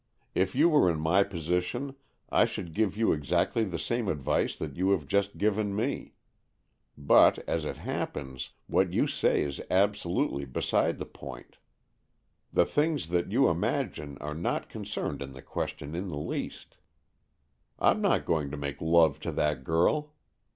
[0.33, 1.95] If you were in my position,
[2.31, 6.15] I should give you exactly the same advice that you have just given me.
[6.97, 11.57] But, as it happens, what you say is absolutely beside the point.
[12.51, 15.33] The things that you imagine are not con AN EXCHANGE OF SOULS 61 cerned in
[15.33, 16.77] the question in the least.
[17.79, 20.15] Fm not going to make love to that girl.